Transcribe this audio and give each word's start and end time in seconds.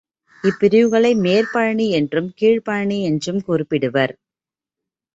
இப்பிரிவுகளை 0.43 1.11
மேற்பழனி 1.17 1.87
என்றும் 1.89 2.31
கீழ்ப்பழனி 2.41 2.99
என்றும் 3.01 3.41
குறிப்பிடுவர். 3.47 4.13